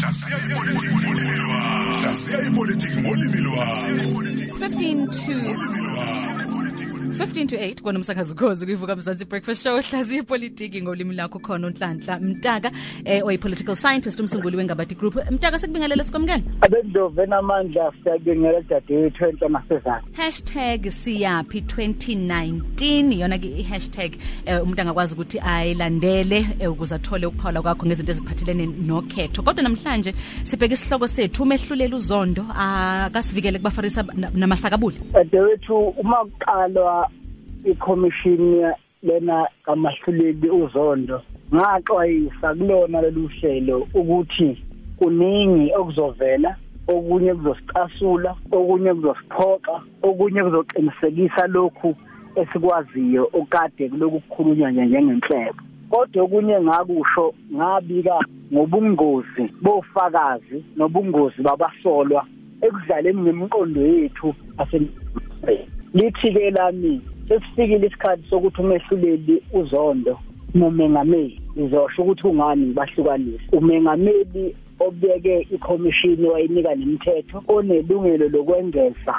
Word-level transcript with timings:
hlaziya 0.00 0.38
ipolitiki 0.38 0.90
ngolimi 1.00 1.36
lwakho 1.40 1.92
hlaziya 2.02 2.38
ipolitiki 2.48 2.98
ngolimi 3.00 3.40
lwakho 3.46 3.86
15 4.58 5.08
to 5.08 6.63
15 7.12 7.46
to 7.48 7.56
8 7.56 7.82
kona 7.82 7.98
umsakazi 7.98 8.32
ukhozi 8.32 8.64
kuyivuka 8.64 8.96
mzansi 8.96 9.24
breakfast 9.24 9.62
show 9.62 9.80
hlaziya 9.80 10.22
ipolitiki 10.22 10.82
ngolimi 10.82 11.14
lakho 11.14 11.38
khona 11.38 11.66
unhlanhla 11.66 12.20
mtaka 12.20 12.70
eh 13.04 13.26
oyi 13.26 13.38
political 13.38 13.76
scientist 13.76 14.20
umsunguli 14.20 14.56
wengabati 14.56 14.94
group. 14.94 15.16
Mtaka 15.30 15.58
sekubingelele 15.58 16.04
sikwamukela 16.04 16.42
abendove 16.60 17.26
namandla 17.26 17.92
siyabingela 18.02 18.60
dadewethu 18.60 19.24
enhle 19.24 19.48
masezana 19.48 20.02
#siyapi 20.90 21.60
2019 21.60 23.18
yona 23.20 23.38
ke 23.38 23.48
i-hashtag 23.48 24.12
eh, 24.46 24.62
umuntu 24.62 24.80
angakwazi 24.82 25.14
ukuthi 25.14 25.40
ayilandele 25.40 26.46
eh, 26.60 26.72
ukuze 26.72 26.94
athole 26.94 27.26
ukuphawula 27.26 27.62
kwakho 27.62 27.86
ngezinto 27.86 28.12
eziphathelene 28.12 28.66
nokhetho. 28.66 29.42
Kodwa 29.42 29.62
namhlanje 29.62 30.14
sibheka 30.42 30.74
isihloko 30.74 31.06
sethu 31.06 31.42
umehlulela 31.42 31.96
uzondo 31.96 32.46
akasivikele 32.58 33.58
kubafarisa 33.58 34.02
na- 34.14 34.30
namasakabuli 34.34 34.96
dadewethu 35.12 35.78
uma 35.88 36.16
kuqalwa 36.24 36.93
ikhomishini 37.64 38.66
lena 39.02 39.48
kamahluleli 39.64 40.48
uzondo 40.50 41.22
ngaxwayisa 41.54 42.48
kulona 42.58 43.00
lolu 43.04 43.28
hlelo 43.34 43.76
ukuthi 43.94 44.48
kuningi 44.98 45.66
okuzovela 45.80 46.50
okunye 46.94 47.34
kuzosicasula 47.34 48.30
okunye 48.56 48.94
kuzosiphoqa 48.94 49.74
okunye 50.08 50.40
kuzoqinisekisa 50.44 51.46
lokhu 51.46 51.90
esikwaziyo 52.40 53.30
okade 53.32 53.88
kuloku 53.88 54.20
kukhulunywa 54.20 54.70
nje 54.70 54.84
njengenhlebo 54.86 55.60
kodwa 55.90 56.22
okunye 56.24 56.60
ngakusho 56.60 57.34
ngabika 57.54 58.16
ngobungozi 58.52 59.44
bofakazi 59.64 60.58
nobungozi 60.76 61.42
babasolwa 61.46 62.22
ekudlaleni 62.64 63.20
ngemiqondo 63.22 63.80
yethu. 63.80 64.28
asemhlabeni 64.60 65.73
lithi 65.94 66.32
ke 66.32 66.50
lami 66.50 67.00
sesifikile 67.28 67.86
isikhathi 67.86 68.22
sokuthi 68.30 68.60
umehluleli 68.60 69.42
uzondo 69.52 70.18
mumengameli 70.54 71.40
ngizosho 71.58 72.02
ukuthi 72.02 72.26
ungani 72.26 72.66
ngibahlukanisa 72.66 73.44
umengameli 73.52 74.56
obeke 74.80 75.40
ikhomishini 75.40 76.26
wayinika 76.28 76.74
nemithetho 76.74 77.42
onelungelo 77.48 78.28
lokwengeza 78.28 79.14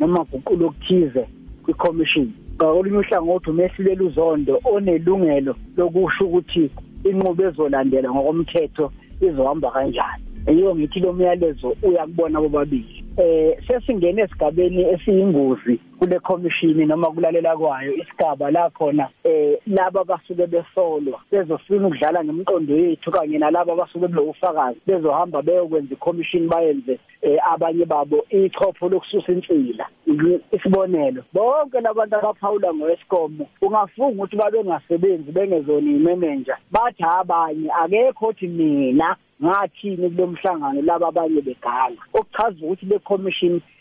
noma 0.00 0.24
guqulo 0.24 0.66
okuthize 0.66 1.26
kwikhomishini. 1.64 2.32
Ngakolunye 2.56 2.98
uhlangothi 2.98 3.50
umehluleli 3.50 4.04
uzondo 4.04 4.60
onelungelo 4.64 5.56
lokusho 5.76 6.24
ukuthi 6.24 6.70
inqubo 7.04 7.42
ezolandela 7.44 8.10
ngokomthetho 8.10 8.92
izohamba 9.20 9.70
kanjani. 9.70 10.24
Yiyo 10.46 10.76
ngithi 10.76 11.00
lo 11.00 11.12
myalezo 11.12 11.76
uyakubona 11.82 12.40
bobabili. 12.40 13.04
Eh 13.16 13.56
sesingene 13.66 14.22
esigabeni 14.22 14.82
esiyingozi 14.82 15.80
kule 16.00 16.18
commission 16.20 16.86
noma 16.88 17.10
kulalela 17.10 17.56
kwayo 17.56 17.94
isigaba 17.94 18.50
la 18.50 18.70
khona 18.70 19.08
eh 19.24 19.58
laba 19.66 20.04
basuke 20.04 20.46
besolwa 20.46 21.20
bezofuna 21.30 21.86
ukudlala 21.88 22.24
ngemqondo 22.24 22.74
yethu 22.76 23.10
kanye 23.12 23.38
nalabo 23.38 23.76
basuke 23.76 24.08
belofakazi 24.08 24.80
bezohamba 24.86 25.42
beyokwenza 25.42 25.94
i-commission 25.94 26.48
bayenze 26.48 26.98
eh, 27.22 27.38
abanye 27.52 27.84
babo 27.84 28.24
ichopho 28.30 28.88
lokususa 28.88 29.32
insila. 29.32 29.86
Ngi- 30.08 30.40
isibonelo 30.52 31.22
bonke 31.32 31.80
labantu 31.80 32.16
abaphawula 32.16 32.74
ngoEscom 32.74 33.38
ungafunga 33.62 34.08
ukuthi 34.24 34.36
babe 34.36 34.64
ngasebenzi 34.64 35.32
bengezona 35.32 35.90
imanager 35.90 36.56
bathi 36.70 37.04
abanye 37.04 37.70
akekho 37.82 38.26
othi 38.26 38.48
mina 38.48 39.16
ngathini 39.44 40.10
kulomhlangano 40.10 40.82
laba 40.82 41.08
abanye 41.08 41.40
beganga. 41.40 42.02
Okuchaza 42.14 42.56
ukuthi 42.62 42.86
le 42.86 42.98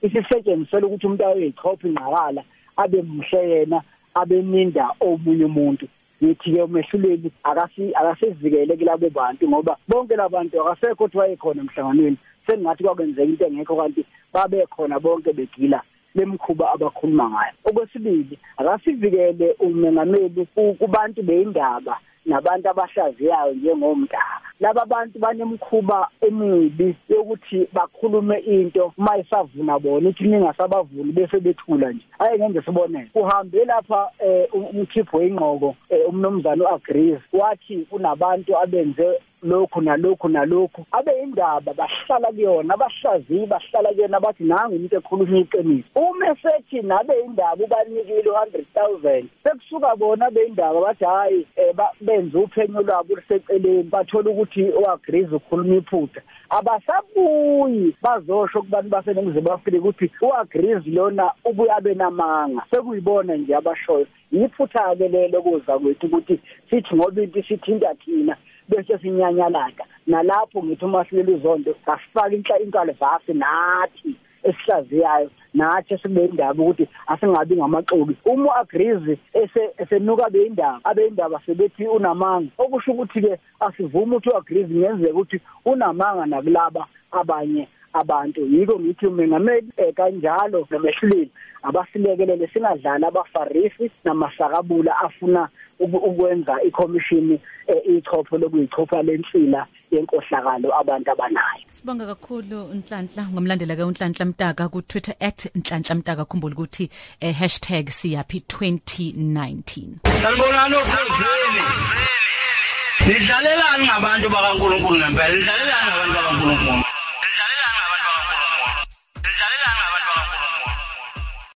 commission 0.00 0.22
isisetshenzisela 0.24 0.86
ukuthi 0.86 1.06
umuntu 1.06 1.26
ayoyichopha 1.26 1.88
ingqakala 1.88 2.42
abe 2.76 3.02
mhle 3.02 3.50
yena 3.50 3.82
abeninda 4.14 4.90
omunye 5.00 5.44
umuntu. 5.44 5.86
Ngithi 6.22 6.52
ke 6.52 6.62
umehluleli 6.62 7.30
akasi 7.44 7.94
akasivikele 7.94 8.76
kulabo 8.76 9.10
bantu 9.10 9.48
ngoba 9.48 9.76
bonke 9.88 10.16
labantu 10.16 10.60
akasekho 10.60 11.04
ukuthi 11.04 11.18
wayekhona 11.18 11.60
emhlanganweni. 11.62 12.16
Sengathi 12.46 12.84
kwakwenzeka 12.84 13.24
into 13.24 13.46
engekho 13.46 13.76
kanti 13.76 14.04
babe 14.32 14.66
khona 14.66 15.00
bonke 15.00 15.32
begila 15.32 15.82
lemkhuba 16.14 16.72
abakhuluma 16.72 17.30
ngayo. 17.30 17.52
Okwesibili 17.64 18.38
akasivikele 18.56 19.56
umengameli 19.60 20.46
ku- 20.54 20.74
kubantu 20.78 21.22
beindaba 21.22 21.98
nabantu 22.26 22.68
abahlaziyayo 22.70 23.52
njengomdaka 23.54 24.49
laba 24.60 24.84
bantu 24.86 25.18
banemkhuba 25.18 26.08
emibi 26.20 26.96
yokuthi 27.08 27.68
bakhulume 27.72 28.38
into 28.38 28.92
uma 28.98 29.18
isavuna 29.18 29.78
bona 29.78 30.08
ithi 30.10 30.24
ningasabavuni 30.24 31.12
bese 31.12 31.40
bethula 31.40 31.92
nje 31.92 32.04
aye 32.18 32.38
ngenze 32.38 32.62
sibonele 32.62 33.10
uhambe 33.14 33.64
lapha 33.64 34.10
eh, 34.18 34.48
um- 34.54 34.66
umkhipho 34.66 35.16
wengqoko 35.18 35.76
eh, 35.90 36.08
umnomzana 36.08 36.64
uagrees 36.64 37.20
wathi 37.32 37.86
kunabantu 37.90 38.58
abenze 38.58 39.20
lokhu 39.42 39.80
nalokhu 39.80 40.28
nalokhu. 40.28 40.86
Abe 40.92 41.12
indaba 41.22 41.72
bahlala 41.74 42.28
kuyona 42.32 42.74
abahlaziyi 42.74 43.46
bahlala 43.46 43.92
kuyona 43.94 44.20
bathi 44.20 44.44
nangu 44.44 44.76
umuntu 44.76 44.96
ekhuluma 44.96 45.38
iqiniso. 45.38 45.88
Uma 45.94 46.26
esethi 46.30 46.82
nabe 46.82 47.14
indaba 47.24 47.64
ubanikile 47.64 48.30
100000 48.30 49.24
sekusuka 49.44 49.96
bona 49.96 50.26
abe 50.26 50.44
indaba 50.46 50.80
bathi 50.80 51.04
hayi 51.04 51.46
eh, 51.56 51.74
ba- 51.74 51.92
benze 52.00 52.38
uphenyo 52.38 52.82
lwabo 52.82 53.14
liseceleni 53.16 53.82
bathola 53.82 54.30
ukuthi 54.30 54.62
uagrees 54.70 55.32
ukhuluma 55.32 55.74
iphutha. 55.76 56.20
Abasabuyi 56.50 57.94
bazosho 58.02 58.62
kubantu 58.62 58.88
baseningizimu 58.90 59.52
afrika 59.52 59.78
ukuthi 59.78 60.10
uagrees 60.22 60.86
lona 60.86 61.32
ubuye 61.44 61.72
abe 61.72 61.94
namanga. 61.94 62.62
Sekuyibona 62.70 63.36
nje 63.36 63.54
abashoyo. 63.56 64.06
Yiphutha-ke 64.32 65.08
lelo 65.08 65.42
kuza 65.42 65.78
kwethu 65.78 66.06
ukuthi 66.06 66.40
sithi 66.70 66.94
ngoba 66.94 67.22
into 67.22 67.38
isithinta 67.38 67.94
thina 67.94 68.36
bese 68.70 68.98
sinyanyalaka 68.98 69.84
nalapho 70.06 70.62
ngithi 70.62 70.84
uma 70.84 71.04
silele 71.04 71.32
uzondo 71.34 71.74
asifake 71.86 72.36
inhla 72.36 72.58
inkalivasi 72.64 73.32
nathi 73.34 74.14
esihlaziyayo 74.42 75.30
nathi 75.54 75.98
sibe 75.98 76.24
indaba 76.24 76.62
ukuthi 76.62 76.88
asingabi 77.06 77.56
ngamaxoki 77.56 78.16
uma 78.24 78.46
uagrees 78.50 79.18
ese 79.32 79.62
esenuka 79.78 80.30
beindaba 80.30 80.80
abeindaba 80.84 81.40
sebethi 81.46 81.86
unamanga. 81.86 82.50
Okusho 82.58 82.92
ukuthi 82.92 83.20
ke 83.20 83.38
asivuma 83.60 84.16
ukuthi 84.16 84.30
uagrees 84.30 84.68
ngenzeka 84.70 85.12
ukuthi 85.12 85.40
unamanga 85.64 86.26
nakulaba 86.26 86.86
abanye 87.10 87.68
abantu 87.92 88.40
yiko 88.46 88.80
ngithi 88.80 89.06
umengameli 89.06 89.68
eh, 89.76 89.94
kanjalo 89.94 90.66
nomehluleli 90.70 91.30
abasilekelele 91.62 92.48
singadlala 92.52 93.08
abafarisi 93.08 93.90
namasakabula 94.04 94.98
afuna 95.00 95.48
ukwenza 95.80 96.62
ikhomishini 96.62 97.40
eh, 97.66 97.96
ichopho 97.96 98.38
lokuyichopha 98.38 99.02
lensila 99.02 99.66
yenkohlakalo 99.90 100.80
abantu 100.80 101.10
abanayo 101.10 101.64
sibonga 101.68 102.06
kakhulu 102.06 102.64
unhlanhla 102.64 103.26
ngomlandela 103.32 103.76
ke 103.76 103.82
unhlanhla 103.82 104.24
mtaka 104.24 104.68
ku 104.68 104.82
Twitter 104.82 105.14
@nhlanhla 105.54 105.94
mtaka 105.94 106.24
khumbula 106.24 106.54
ukuthi 106.54 106.90
eh, 107.20 107.34
#siyapi 107.88 108.38
2019 108.48 110.00
Sanibonani 110.22 110.74
osezweni. 110.76 111.62
Nidlalelani 113.06 113.84
ngabantu 113.86 114.28
bakaNkuluNkulu 114.28 114.96
ngempela. 114.98 115.34
Nidlalelani 115.34 115.88
ngabantu 115.90 116.14
bakaNkuluNkulu. 116.14 116.99